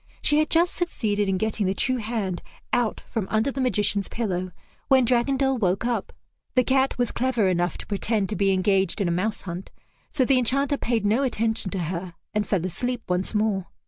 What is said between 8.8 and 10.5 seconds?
in a mouse hunt, so the